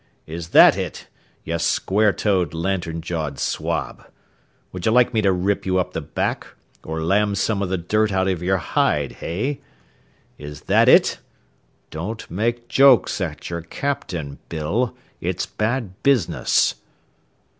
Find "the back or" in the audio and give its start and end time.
5.93-7.03